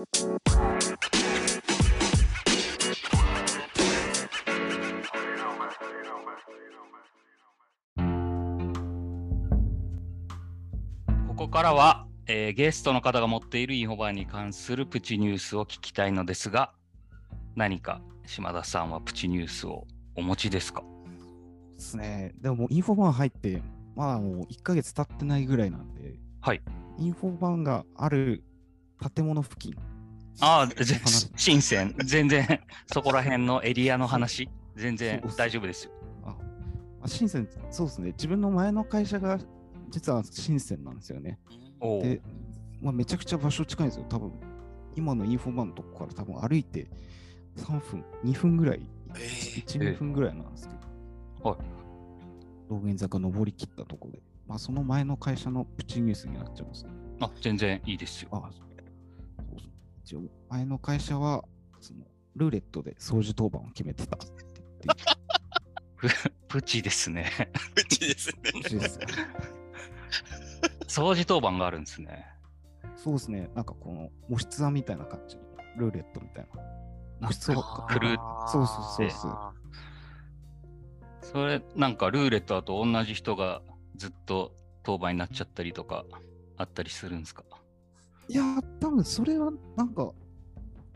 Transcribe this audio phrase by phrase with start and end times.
[0.00, 0.06] こ
[11.36, 16.72] こからは、えーゲストの方が持っているインフォバーに関するプチニュースを聞きたいのですが、
[17.54, 19.86] 何か島田さんはプチニュースを
[20.16, 20.82] お持ちですか？
[21.76, 22.32] ですね。
[22.40, 23.62] でももうインフォバン入って、
[23.94, 26.62] まあもう1ヶ月経ってないぐらいなんで、はい。
[26.98, 28.44] インフォバンがある
[29.14, 29.74] 建物付近。
[30.40, 31.94] ああ、ぜ話 新鮮。
[32.04, 35.92] 全然、そこら辺のエリアの話、全然大丈夫ですよ。
[36.24, 36.36] あ、
[37.02, 38.12] あ深セン、そうですね。
[38.12, 39.38] 自分の前の会社が
[39.90, 41.38] 実は深センなんですよね。
[41.80, 42.02] おお。
[42.02, 42.22] で、
[42.80, 44.06] まあ、めちゃくちゃ場所近いんですよ。
[44.08, 44.32] 多分
[44.96, 46.88] 今のインフォバンのとこから多分歩いて
[47.56, 48.80] 3分、2分ぐらい、
[49.14, 50.74] え1、2分ぐらいなんですけ
[51.42, 51.50] ど。
[51.50, 51.58] はい。
[52.68, 56.90] 道玄坂登り切ったところで、まあその前の会社のプチニュースになっちゃいますね。
[57.20, 58.28] あ、全然いいですよ。
[58.32, 58.50] あ
[60.10, 61.44] 一応前の会社は
[61.80, 62.00] その
[62.34, 64.26] ルーレットで掃除当番を決めてたって
[64.84, 67.30] 言ってプチですね。
[67.76, 68.34] うちですね。
[68.60, 69.06] ほしいですよ
[70.88, 72.26] 掃除当番があるんですね。
[72.96, 75.42] そうですね、なんかこの模質案みたいな感じの
[75.76, 76.60] ルーレットみたいな。
[77.20, 78.16] 模質をあー狂う
[78.50, 79.34] そうそうそうそう。
[81.22, 83.62] それ、なんかルーレットだと同じ人が
[83.94, 86.04] ずっと当番になっちゃったりとか
[86.56, 87.44] あったりするんですか？
[88.30, 90.12] いやー、多分それはなんか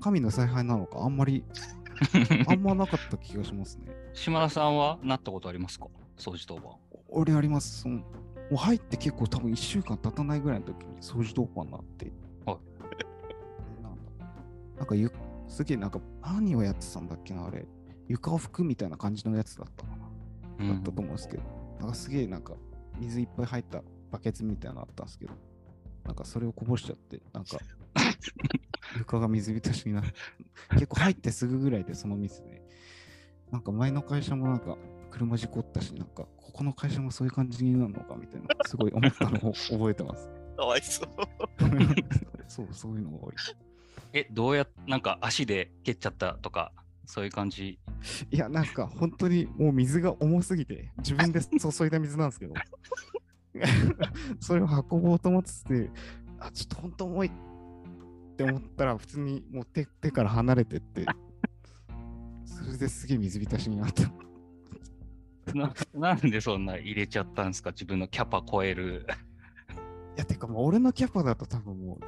[0.00, 1.44] 神の采配なのか、あんまり、
[2.48, 3.84] あんまなかった気がしますね。
[4.14, 5.86] 島田さんはなったことありますか？
[6.16, 6.74] 掃除当番。
[7.08, 7.82] 俺あります。
[7.82, 8.04] そのも
[8.52, 12.12] う入って結構多分1週間経たないぐらいの時に掃除当番になって。
[12.46, 14.26] はいなんだ
[14.78, 15.12] なんかゆ
[15.46, 17.66] すげえなんか何をやってたんだっけな、あれ。
[18.08, 20.10] 床を拭くみたいな感じのやつだったかな。
[20.74, 21.42] だったと思うんですけど、
[21.78, 22.54] なんかすげえなんか
[22.98, 25.32] 水いっぱい入ったバケツみたいなのあったんですけど、
[26.10, 27.56] なんかそれをこぼしちゃって、なんか
[28.98, 30.10] 床が水浸しになって、
[30.72, 32.62] 結構入ってすぐぐらいでその水で、
[33.52, 34.76] なんか前の会社もなんか
[35.12, 40.28] 車事故ったし、なんかここの会社もそういう感じになるのかみたいな、すごい思ったのを覚えてます。
[40.56, 41.08] かわいそう。
[42.48, 43.34] そう、そういうのが多い。
[44.12, 46.72] え、どうやっなんか足で蹴っちゃったとか、
[47.06, 47.78] そういう感じ？
[48.32, 52.54] いや、なんか本当にもう水が重すぎて、自分で注いだ水なんですけど、
[54.40, 55.90] それを運ぼうと思ってて、
[56.38, 57.30] あ、ちょっと本当重いっ
[58.36, 61.04] て思ったら、普通にもう手手から離れてって、
[62.44, 64.10] それですげえ水浸しになった。
[65.54, 67.70] ななんでそんな入れちゃったんですか？
[67.72, 69.04] 自分のキャパ超える。
[70.16, 71.98] いや、てかもう俺のキャパだと多分も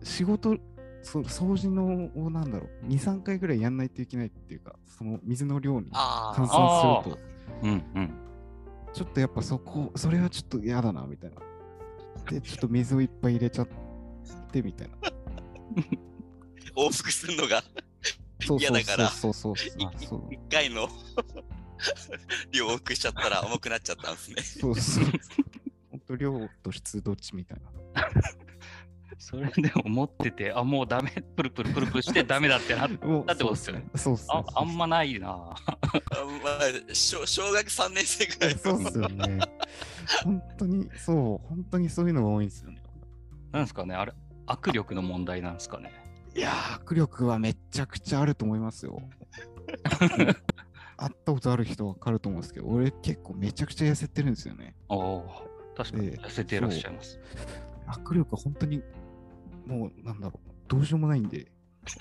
[0.00, 0.56] う、仕事、
[1.02, 7.02] そう掃除のをなんだろう、2、3回ぐらいやんないといけないっていうか、その水の量にあ換あ。
[7.02, 7.20] 算すると、
[7.62, 8.10] うんうん。
[8.98, 11.36] ちょっとやっぱそこ、それはちょっと嫌だな、みたいな。
[12.32, 13.68] で、ちょっと水をいっぱい入れちゃっ
[14.50, 14.96] て、みたいな。
[16.74, 17.62] 往復するのが
[18.58, 20.88] 嫌だからそうそうそう一回の
[22.50, 24.42] 量往復しちゃったら重くなっちゃったんですね。
[24.42, 25.04] そうそう。
[25.92, 27.70] 本当量と質どっちみたいな。
[29.18, 33.84] それでも持ってて、あ、もうダメ、プルプルプルプルして ダメだってなっもうだってことですよね。
[33.96, 35.28] そうああんまないな。
[35.28, 39.40] あまあ、小小学3年生ぐらいのそうっすよね。
[40.24, 42.82] 本当に、そう、本当にそういうのが多いんですよね。
[43.52, 44.12] なんですかね、あれ、
[44.46, 45.92] 握力の問題なんですかね。
[46.36, 49.02] いやー、握力はめちゃくちゃあると思いますよ。
[50.96, 54.74] 会ったことある人はわかると思うんですけど、俺結構めちゃくちゃ痩せてるんですよね。
[54.88, 57.18] おお、確かにええ痩せていらっしゃいます。
[57.86, 58.82] 握力は本当に、
[59.68, 61.52] もうなんだろう、どうしようもないんで。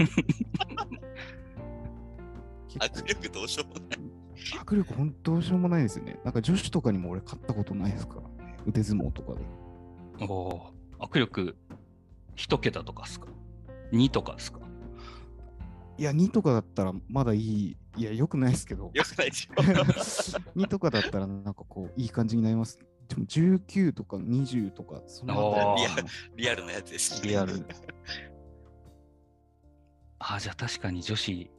[2.79, 3.99] 握力どうしようもない。
[4.63, 6.19] 握力本当どうしようもないですよね。
[6.23, 8.57] なんか女子とかにも俺勝ったことないですからね。
[8.65, 9.41] 腕相撲とかで。
[10.25, 11.57] おお、握力
[12.35, 13.27] 一桁とかですか
[13.91, 14.59] ?2 とかですか？
[15.97, 17.77] いや、2とかだったらまだいい。
[17.97, 18.91] いや、よくないですけど。
[18.93, 19.53] よくないでしょ。
[20.55, 22.79] 2とかだったらなんかこう、いい感じになります。
[23.07, 26.03] でも19とか20とか、そのリアル
[26.35, 27.25] リアルなやつです。
[27.25, 27.65] リアル。
[30.19, 31.49] あ、じゃあ確かに女子、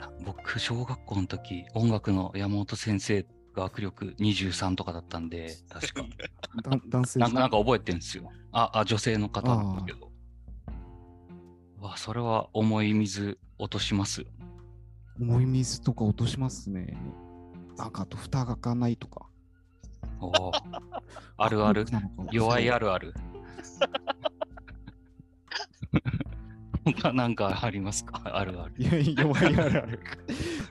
[0.00, 3.24] あ僕、小学校の時、音楽の山本先生
[3.54, 6.02] が握力23とかだったんで、確か。
[6.70, 8.30] だ男性なんかなんか覚えてるんですよ。
[8.52, 10.10] あ、あ女性の方なんだけど。
[11.78, 14.26] わ、それは重い水落としますよ。
[15.20, 16.96] 重い水とか落としますね。
[17.76, 19.29] なんかあと蓋が開かないとか。
[20.20, 20.52] おお、
[21.36, 21.86] あるある。
[22.30, 22.86] 弱いある。
[22.86, 23.14] るある。
[26.84, 28.20] 他 なんかありますか？
[28.24, 28.74] あるある。
[28.78, 30.00] いや、弱いあるある。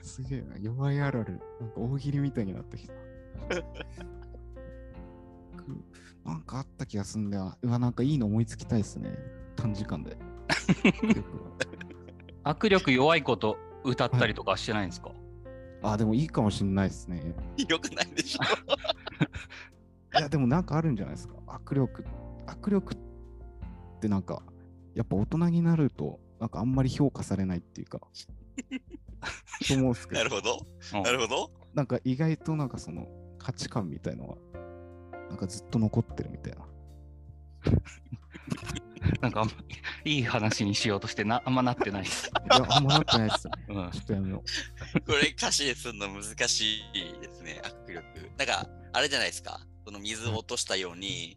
[0.02, 0.56] すげえな。
[0.58, 1.40] 弱いあるある。
[1.60, 2.94] なんか大喜利みたいになってきた。
[6.24, 7.56] なんかあった気がすんだよ。
[7.62, 9.16] うわ、なんかいいの思いつきたいですね。
[9.56, 10.16] 短時間で。
[12.44, 15.12] 握力弱いこと歌ったりとかしてないんですか、
[15.82, 17.34] あ、でもいいかもしれないですね。
[17.68, 18.40] よくないでしょ。
[20.18, 21.34] いや、でもなんかあるんじゃないですか。
[21.46, 22.04] 握力、
[22.46, 22.98] 握力っ
[24.00, 24.42] てなんか、
[24.94, 28.00] やっぱ大人になると、なんかあんまり評価されないっていうか、
[29.68, 30.66] と思うんですけどなる、ほど。
[30.94, 31.50] うんなるほど。
[31.74, 33.06] なんか意外となんかその
[33.38, 34.36] 価値観みたいのは、
[35.28, 36.66] なんかずっと残ってるみたいな。
[39.20, 39.52] なんかあんま
[40.04, 42.28] いい話にしようとしてなあんまなってないです。
[42.28, 43.52] いや、あんまなってないっすね。
[43.68, 44.42] うんちょっとやめよ
[45.06, 48.30] これ歌詞でするの難しいですね、握力。
[48.36, 49.60] なんか、あれじゃないですか。
[49.84, 51.36] その水を落としたように、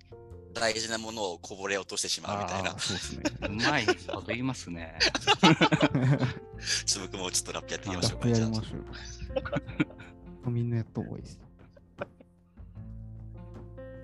[0.53, 2.77] 大事なものをこぼれ落としてしまうみたいな。
[2.77, 3.23] そうですね。
[3.47, 4.97] うまいこと言いますね。
[6.85, 8.19] ちょっと僕もちょっとラップやってみラましょうか。
[8.19, 8.77] ップやじゃありましょ
[10.47, 10.51] う。
[10.51, 11.39] みんなやった方がいいです。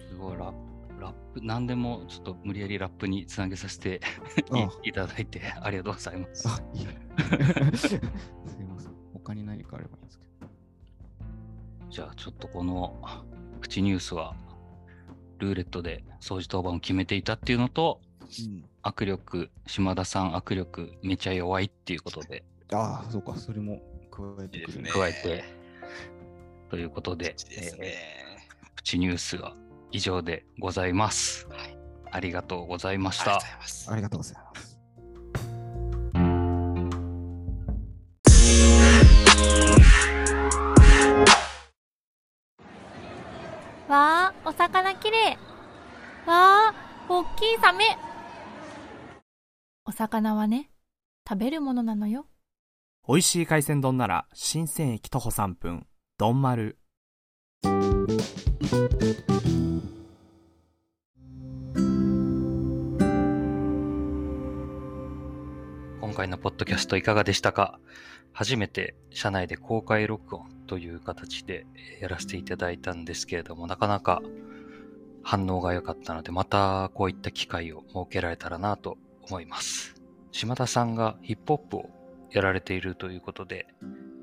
[0.10, 4.02] すごいラップ、ラップ、何でもちょっと無理やりラップにつなげさせて
[4.52, 6.48] あいいただいてありがとうございます。
[6.48, 6.88] あ、いい。
[7.78, 8.94] すいません。
[9.14, 10.26] 他に何かあればいいんですけ
[11.86, 11.92] ど。
[11.92, 13.02] じゃあちょっとこの
[13.60, 14.36] プチニュースは
[15.40, 23.36] ルーレットで掃除当番を決めていたっていうのと、うん、握力、島田さん握力めちゃ弱いっていうことでああ、そうか。
[23.36, 24.90] それも加えてくるね。
[24.90, 25.44] いいですね加えて、
[26.70, 27.96] ということで、ですえね。
[28.66, 29.56] ープチニュースは
[29.92, 31.48] 以上でございます。
[31.50, 31.80] はい
[32.12, 33.56] ありがとうございましたありがとうござ。
[33.56, 33.92] います。
[33.92, 34.49] ありがとうございます。
[47.62, 47.98] サメ。
[49.86, 50.70] お魚はね、
[51.28, 52.26] 食べるものなのよ。
[53.08, 56.78] 美味しい海鮮丼なら新鮮駅徒歩3分丼丸
[66.02, 67.80] 今回のポッドキャストいかがでしたか？
[68.32, 74.22] 初めて社内で公開録音という形でえーやらせていただいたんですけれども、なかなか
[75.24, 79.96] 反応が良かったので、またこういった機会を設けられたらなと思います。
[80.32, 81.90] 島田さんがヒップホップを
[82.32, 83.68] やられているということで、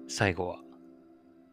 [0.09, 0.59] 最後は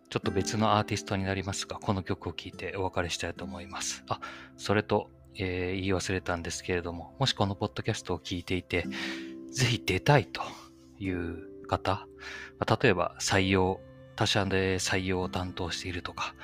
[0.10, 4.04] ちょっと別のアーティストになりますが、この曲を聴いてお別れしたいと思います。
[4.07, 4.19] あ、
[4.57, 8.86] それと、えー言い忘れたんですけれども、もしこのポッドキャストを聞いていて、
[9.51, 10.44] ぜひ出たいと
[11.00, 12.07] いう方、
[12.81, 13.80] 例えば採用、
[14.16, 16.36] 他社で採用を担当しているとか、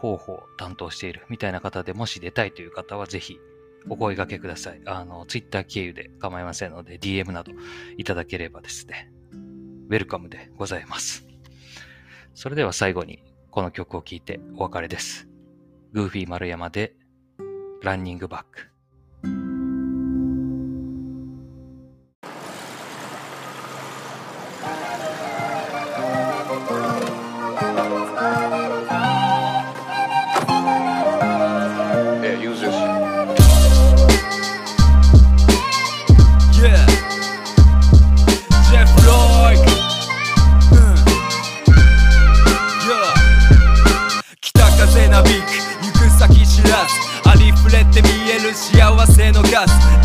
[0.00, 3.38] 広報を担当しているみたいな方でもし出たいという方はぜひ
[3.88, 4.80] お声掛けください。
[4.86, 7.52] あの、ツイッター経由で構いませんので、DM など
[7.96, 9.10] いただければですね、
[9.88, 11.26] ウェルカムでございます。
[12.34, 15.28] それでは最後にこの曲を聴いてお別れです。
[15.92, 16.94] グーフィー丸山で
[17.82, 18.75] ランニングバック。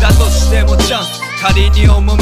[0.02, 2.18] だとしてもチャンス仮に赴く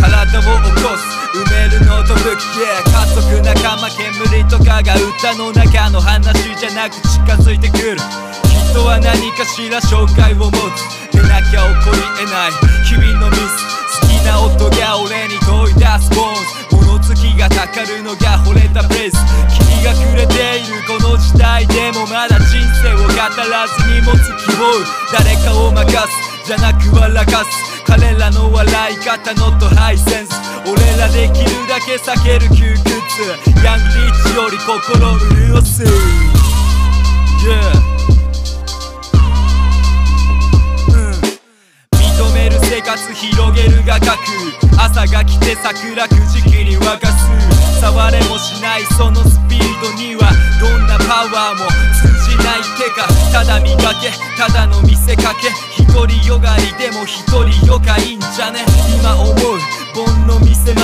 [0.00, 0.48] 体を起
[0.82, 1.20] こす。
[1.36, 7.96] 埋めるノートブック家家族仲間煙とかが歌の中の話じゃなく近づいてくる。
[8.72, 11.12] 人は何かしら障害を持つ。
[11.12, 12.52] でなきゃ起こり得ない。
[12.88, 13.40] 日々のミス。
[14.00, 16.08] 好きな音が俺に問い出す。
[16.16, 16.69] ボーン
[17.10, 19.16] 物好きがたかるのが惚れたプレス。
[19.50, 24.62] 君がくれているこの時代でもまだ人生を語らずに持つ希望。
[25.12, 27.82] 誰かを任すじゃなく笑かす。
[27.84, 30.30] 彼らの笑い方のとハイセンス。
[30.66, 32.94] 俺らできるだけ避ける窮屈。
[33.64, 35.18] ヤングリッチより心
[35.52, 35.82] 潤す。
[37.42, 37.90] Yeah
[42.20, 44.12] 認める生活広げる画角
[44.78, 46.49] 朝が来て桜くじき
[48.96, 50.30] そのスピードには
[50.60, 55.48] どんなパワーも通じない手がただ磨けただの見せかけ。
[55.82, 58.64] 一人よがりでも一人よかいんじゃね？
[58.94, 59.34] 今思う。
[59.94, 60.82] 盆の見せ前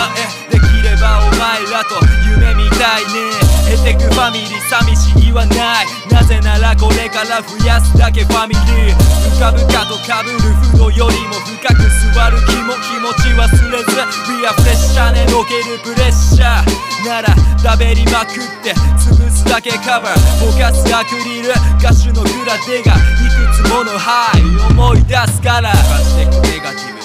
[0.50, 0.58] で
[0.96, 3.36] ればお前らと夢みたいね。
[3.68, 5.86] 経てくファミリー寂しいはない。
[6.10, 8.96] なぜならこれから増やすだけファミリー。
[9.36, 10.38] 深々と被る
[10.72, 11.82] 風呂よりも深く
[12.14, 13.90] 座る気も気持ち忘れず。
[14.32, 17.06] We are プレッシャーねのけるプレッシャー。
[17.06, 17.28] なら
[17.62, 20.46] 食べりまくって潰すだけカバー。
[20.46, 21.50] ぼかすアクリル。
[21.78, 24.42] 歌手のグラデがいくつものハイ。
[24.72, 25.72] 思い出すから。
[25.74, 26.95] してくネガティブ